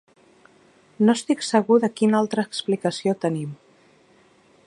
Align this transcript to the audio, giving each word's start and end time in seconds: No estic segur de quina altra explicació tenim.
No 1.09 1.15
estic 1.19 1.45
segur 1.49 1.77
de 1.83 1.91
quina 2.01 2.17
altra 2.21 2.47
explicació 2.49 3.17
tenim. 3.27 3.53